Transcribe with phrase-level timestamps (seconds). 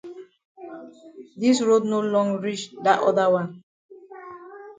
[1.43, 3.47] Dis road no long reach dat oda wan.